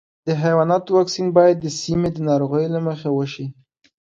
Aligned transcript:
د 0.27 0.29
حیواناتو 0.43 0.89
واکسین 0.97 1.27
باید 1.37 1.57
د 1.59 1.67
سیمې 1.81 2.09
د 2.13 2.17
ناروغیو 2.27 2.73
له 2.75 2.79
مخې 2.87 3.09
وشي. 3.11 3.45